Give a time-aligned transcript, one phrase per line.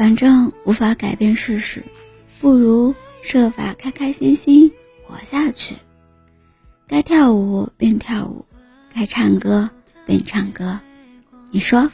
[0.00, 1.84] 反正无法改变事实，
[2.40, 4.72] 不如设法开开心心
[5.06, 5.76] 活下去。
[6.88, 8.46] 该跳舞便跳舞，
[8.94, 9.68] 该唱歌
[10.06, 10.80] 便唱歌，
[11.50, 11.92] 你说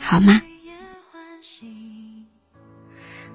[0.00, 0.42] 好吗？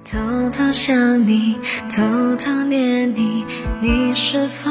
[0.04, 1.58] 偷偷想你，
[1.90, 3.46] 偷偷念你，
[3.82, 4.70] 你是否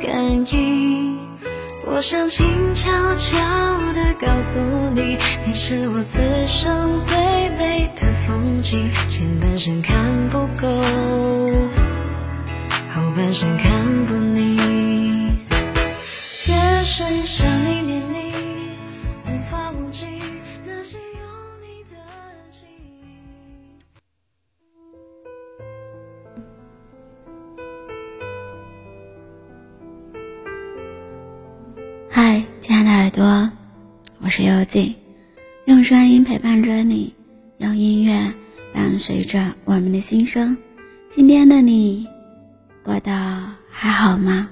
[0.00, 1.20] 感应？
[1.86, 3.38] 我想静悄悄
[3.92, 4.58] 地告诉
[4.94, 7.17] 你，你是我此生最
[8.60, 8.90] 前
[9.40, 10.66] 半生看不够，
[12.92, 14.56] 后半生看不腻。
[16.46, 18.32] 夜深想你念你，
[19.26, 20.06] 无法忘记
[20.66, 21.02] 那些有
[21.62, 21.96] 你的
[22.50, 23.02] 记忆。
[32.10, 33.50] 嗨，亲爱的耳朵，
[34.20, 34.96] 我是幽静，
[35.66, 37.14] 用声音陪伴着你，
[37.58, 38.34] 用音乐
[38.72, 40.56] 伴随着我们的心声。
[41.10, 42.06] 今天的你
[42.82, 43.10] 过得
[43.70, 44.48] 还好吗？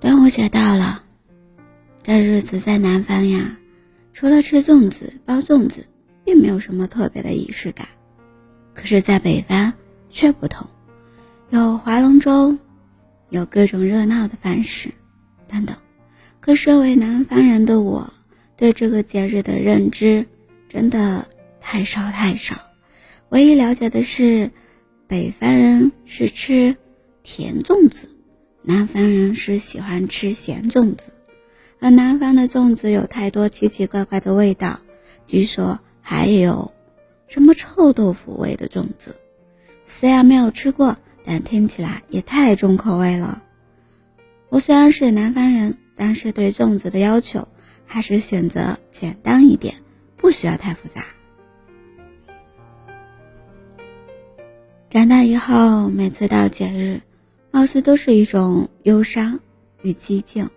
[0.00, 1.02] 端午节到了，
[2.02, 3.56] 这日子在南方呀，
[4.12, 5.86] 除了吃粽子、包粽子，
[6.24, 7.88] 并没有什么特别的仪式感。
[8.74, 9.72] 可是，在北方
[10.10, 10.66] 却不同，
[11.50, 12.56] 有划龙舟，
[13.30, 14.90] 有各种热闹的饭食，
[15.48, 15.76] 等等。
[16.40, 18.12] 可身为南方人的我，
[18.56, 20.26] 对这个节日的认知
[20.68, 21.28] 真的
[21.60, 22.56] 太少太少。
[23.28, 24.50] 唯一了解的是，
[25.06, 26.76] 北方人是吃
[27.22, 28.10] 甜粽子。
[28.66, 31.04] 南方人是喜欢吃咸粽子，
[31.80, 34.80] 而南方的粽子有太多奇奇怪怪的味道，
[35.26, 36.70] 据说还有
[37.28, 39.18] 什么臭豆腐味的粽子。
[39.86, 43.42] 虽然没有吃过，但听起来也太重口味了。
[44.50, 47.48] 我虽然是南方人，但是对粽子的要求
[47.86, 49.74] 还是选择简单一点，
[50.18, 51.06] 不需要太复杂。
[54.90, 57.00] 长大以后，每次到节日。
[57.50, 59.38] 貌似都是一种忧伤
[59.82, 60.50] 与寂静，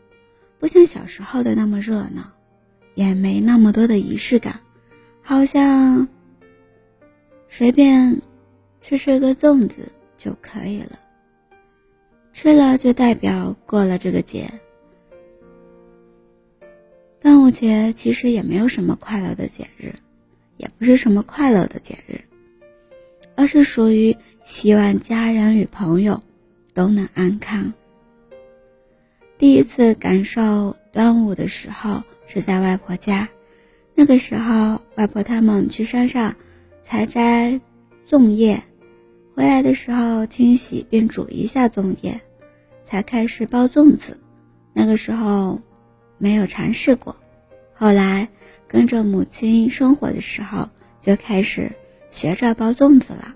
[0.60, 2.34] 不像小时候的那么热闹，
[2.96, 4.60] 也没那么多的仪式感，
[5.30, 6.08] 好像
[7.50, 8.22] 随便
[8.80, 10.98] 吃吃个粽子就可以了，
[12.32, 14.50] 吃了就代表过了这个节。
[17.20, 19.94] 端午节其实也没有什么快乐的节日，
[20.56, 22.22] 也不是什么快乐的节日，
[23.36, 24.16] 而是属于
[24.46, 26.24] 希望家人与朋友。
[26.74, 27.74] 都能安康。
[29.40, 33.28] 第一次感受端午的时候是在外婆家，
[34.00, 36.36] 那个时候外婆他们去山上
[36.84, 37.60] 采摘
[38.08, 38.62] 粽叶，
[39.34, 42.22] 回来的时候清洗并煮一下粽叶，
[42.86, 44.20] 才开始包粽子。
[44.72, 45.60] 那个时候
[46.20, 47.16] 没有尝试过，
[47.74, 48.30] 后来
[48.68, 50.70] 跟着母亲生活的时候
[51.02, 51.72] 就开始
[52.12, 53.36] 学着包粽子了。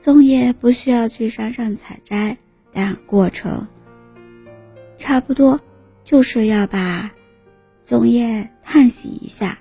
[0.00, 2.38] 粽叶不需要去山上采摘，
[2.72, 3.66] 但过程
[4.98, 5.60] 差不多，
[6.04, 7.12] 就是要把
[7.92, 9.58] 粽叶烫洗一下，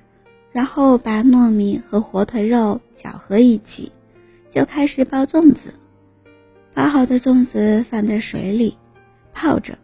[0.54, 3.92] 然后把糯米和火腿肉搅和一起，
[4.50, 5.74] 就开始包粽子。
[6.74, 8.78] 包好的粽子放在水里
[9.34, 9.78] 泡着，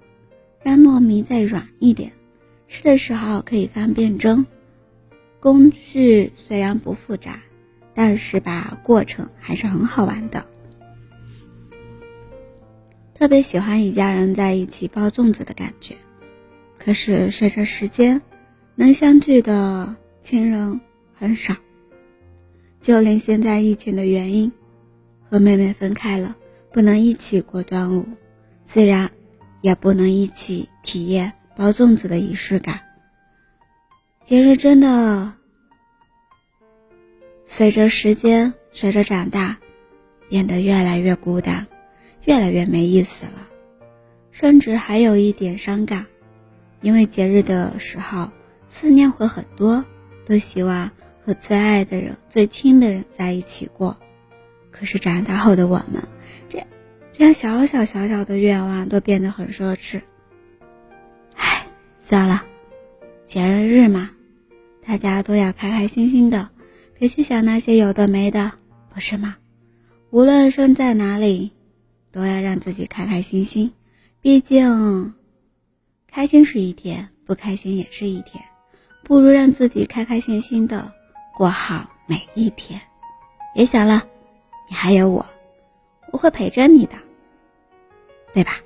[0.63, 2.13] 让糯米再软一点，
[2.69, 4.45] 吃的时候可以方便蒸。
[5.41, 7.41] 工序虽然不复杂。
[7.93, 10.45] 但是吧，过程还是很好玩的。
[13.15, 15.95] 特别喜欢一家人在一起包粽子的感觉。
[16.77, 18.21] 可是随着时间，
[18.79, 20.79] 能相聚的亲人
[21.15, 21.55] 很少。
[22.79, 24.51] 就连现在疫情的原因，
[25.27, 26.35] 和妹妹分开了，
[26.71, 28.05] 不能一起过端午，
[28.65, 29.09] 自然
[29.61, 32.81] 也不能一起体验包粽子的仪式感。
[34.23, 35.33] 节日真的。
[37.47, 39.57] 随着时间，随着长大，
[40.29, 41.65] 变得越来越孤单，
[42.25, 43.47] 越来越没意思了，
[44.29, 46.05] 甚至还有一点伤感，
[46.81, 48.29] 因为节日的时候
[48.79, 49.83] 思念会很多，
[50.23, 50.91] 都希望
[51.25, 53.97] 和最爱的人、最亲的人在一起过。
[54.69, 56.07] 可是长大后的我们，
[56.47, 56.67] 这样
[57.11, 59.99] 这样小小小小的愿望都变得很奢侈。
[61.33, 61.65] 唉，
[61.99, 62.43] 算了，
[63.25, 64.11] 节日日嘛，
[64.85, 66.47] 大家都要开开心心的。
[66.93, 68.51] 别去想那些有的没的，
[68.93, 69.37] 不是吗？
[70.11, 71.51] 无论生在哪里，
[72.11, 73.73] 都要让自己开开心心。
[74.21, 75.15] 毕竟，
[76.07, 78.43] 开心是一天，不开心也是一天，
[79.07, 80.91] 不如让自己开开心心的
[81.33, 82.77] 过好每一天。
[83.53, 84.05] 别想了，
[84.69, 85.25] 你还有我，
[86.11, 86.93] 我会陪着你的，
[88.33, 88.57] 对吧？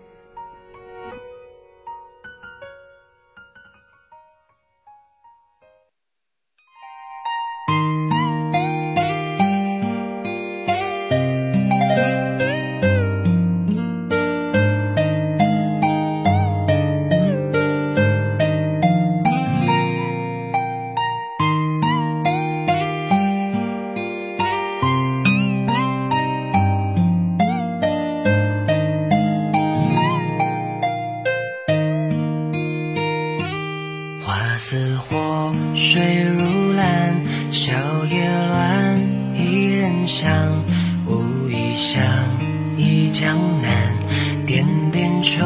[44.71, 45.44] 点点惆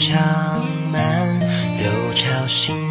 [0.00, 0.16] 怅
[0.90, 1.38] 满，
[1.78, 2.87] 六朝心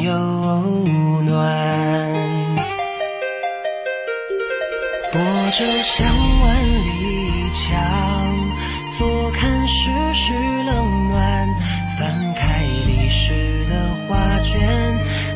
[0.00, 0.12] 春又
[1.22, 1.36] 暖。
[5.12, 5.20] 泊
[5.52, 6.06] 舟向
[6.42, 7.70] 万里江，
[8.98, 10.32] 坐看世事
[10.64, 11.48] 冷暖。
[11.98, 13.34] 翻开历史
[13.68, 13.74] 的
[14.08, 14.58] 画卷，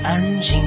[0.02, 0.58] 安静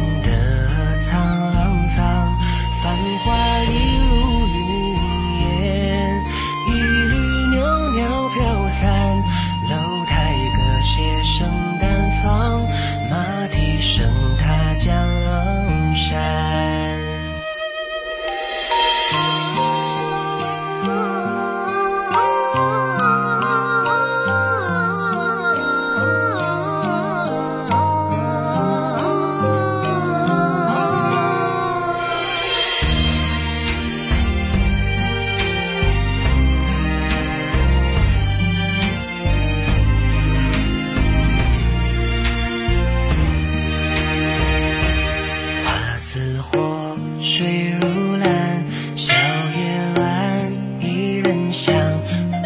[47.97, 48.63] 水如蓝，
[48.95, 49.13] 小
[49.57, 51.73] 叶乱，伊人香，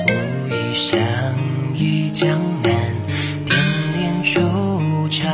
[0.08, 0.12] 无
[0.48, 0.98] 意相
[1.76, 2.72] 忆江南，
[3.46, 3.58] 点
[3.94, 4.40] 点惆
[5.10, 5.26] 怅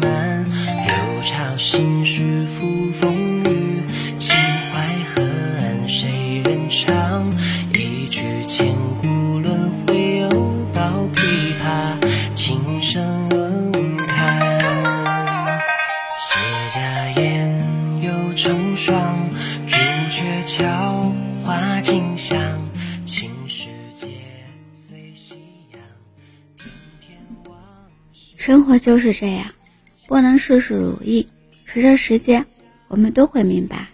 [0.00, 0.44] 满，
[0.84, 3.14] 六朝心事付风
[3.44, 3.82] 雨，
[4.18, 4.34] 秦
[4.72, 4.82] 淮
[5.14, 5.22] 河
[5.60, 7.32] 岸谁人唱？
[7.72, 10.28] 一曲千古轮回，又
[10.74, 13.30] 抱琵琶，轻声
[14.08, 14.44] 叹。
[16.18, 16.34] 谢
[16.70, 17.54] 家宴，
[18.02, 19.28] 又成双，
[20.46, 21.12] 桥，
[21.42, 22.38] 花径香，
[23.04, 24.06] 青石街，
[24.72, 25.34] 随夕
[25.72, 25.80] 阳，
[26.56, 27.58] 翩翩往
[28.12, 28.36] 事。
[28.36, 29.50] 生活就是这样，
[30.06, 31.26] 不能事事如意。
[31.66, 32.46] 随着时间，
[32.86, 33.88] 我们都会明白，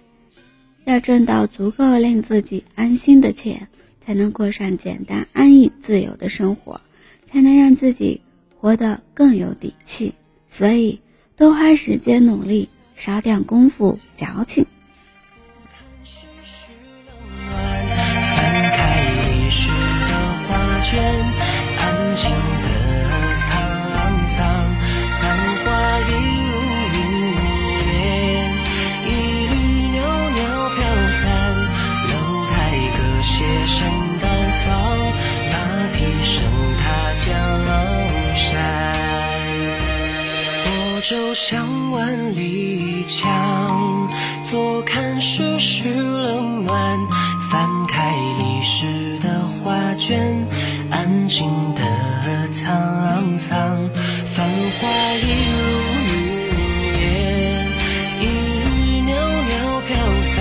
[0.85, 3.68] 要挣到足够令自己安心的钱，
[4.04, 6.82] 才能过上简单、安逸、自由的生活，
[7.30, 8.21] 才能让自己
[8.61, 10.14] 活得更有底气。
[10.50, 11.00] 所以，
[11.35, 14.66] 多花时间努力，少点功夫矫情。
[20.93, 21.01] 画卷，
[21.79, 21.83] 安
[22.17, 22.69] 静的
[23.41, 23.49] 沧
[24.27, 24.37] 桑。
[25.21, 25.25] 繁
[25.65, 25.67] 华
[26.01, 26.53] 一如
[26.93, 26.97] 云
[27.89, 27.97] 烟，
[29.07, 29.09] 一
[29.49, 29.53] 缕
[29.89, 29.97] 袅
[30.31, 30.39] 袅
[30.77, 30.79] 飘
[31.19, 31.21] 散。
[32.11, 32.13] 楼
[32.51, 32.53] 台
[32.93, 33.33] 歌榭
[33.67, 33.79] 声
[34.21, 34.25] 淡
[34.67, 34.69] 放，
[35.51, 35.55] 马
[35.95, 36.35] 蹄声
[36.77, 36.85] 踏
[37.17, 37.25] 江
[38.35, 38.45] 山。
[40.63, 40.67] 泊
[41.09, 44.11] 舟向万里江，
[44.45, 46.99] 坐看世事冷暖。
[47.51, 50.47] 翻开历史的画卷，
[51.02, 51.82] 安静的
[52.54, 53.90] 沧桑。
[54.32, 55.59] 繁华一如
[56.06, 56.14] 云
[57.00, 57.02] 烟，
[58.21, 58.23] 一
[58.62, 58.64] 缕
[59.02, 59.90] 袅袅飘
[60.23, 60.32] 散。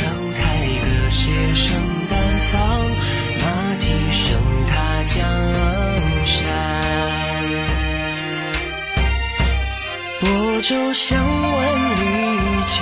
[0.00, 0.02] 楼
[0.32, 0.40] 台
[0.80, 1.14] 歌榭
[1.54, 1.66] 声
[2.08, 2.12] 淡
[2.50, 2.56] 放，
[3.42, 3.44] 马
[3.78, 4.24] 蹄声
[4.66, 4.72] 踏
[5.04, 5.14] 江
[6.24, 6.34] 山。
[10.20, 10.24] 泊
[10.62, 11.56] 舟向万
[12.00, 12.02] 里
[12.64, 12.80] 江，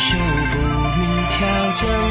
[0.00, 0.56] 袖步
[0.96, 1.38] 云眺
[1.74, 2.09] 江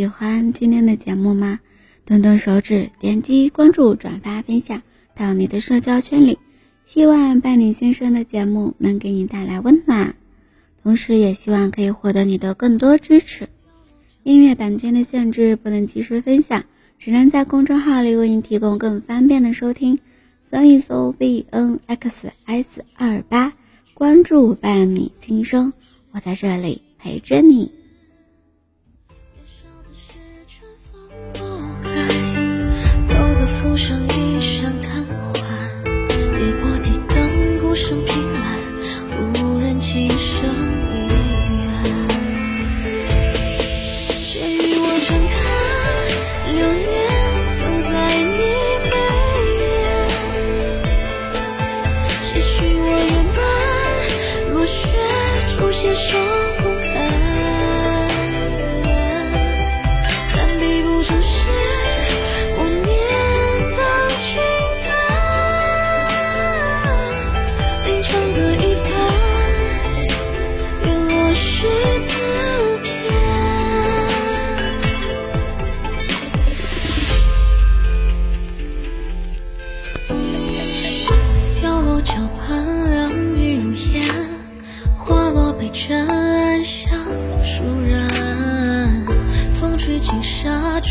[0.00, 1.60] 喜欢今天的节目吗？
[2.06, 4.80] 动动手指，点击关注、转发、分享
[5.14, 6.38] 到你的社交圈里。
[6.86, 10.14] 希望伴你先生的节目能给你带来温暖，
[10.82, 13.50] 同时也希望可以获得你的更多支持。
[14.22, 16.64] 音乐版权的限制，不能及时分享，
[16.98, 19.98] 只能在公众号里为你提供更方便的收听。
[20.50, 23.52] 搜一搜 b n x s 二八，
[23.92, 25.74] 关注伴你新生，
[26.12, 27.79] 我在这里陪着你。
[33.82, 34.99] 生一声叹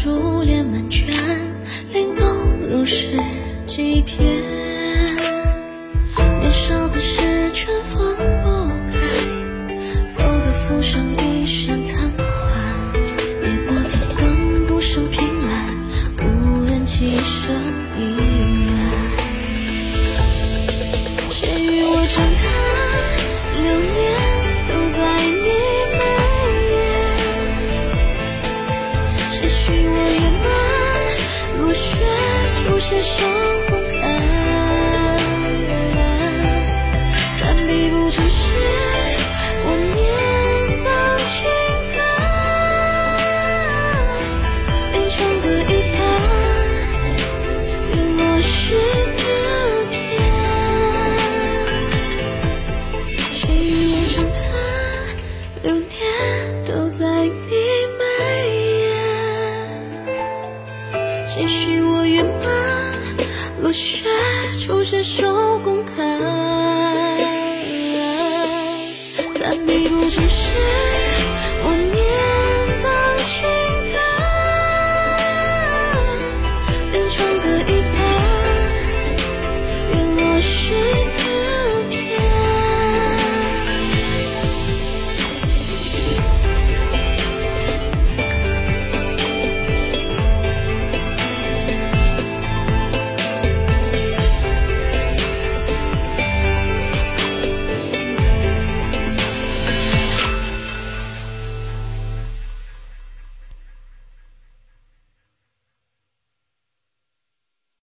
[0.02, 1.08] 珠帘满卷，
[1.92, 2.26] 灵动
[2.70, 3.18] 如诗
[3.68, 4.42] 几篇。
[6.40, 8.09] 年少最是春风
[32.90, 33.14] 只剩
[33.68, 34.02] 不堪，
[37.40, 38.34] 暂避不成诗。
[39.64, 39.98] 我念
[40.84, 40.90] 当
[41.28, 41.38] 倾
[41.94, 41.96] 叹，
[44.92, 45.96] 临窗歌一盘，
[47.94, 48.50] 愿落序
[49.14, 49.18] 自
[49.92, 49.94] 片。
[53.36, 54.42] 谁与我长叹？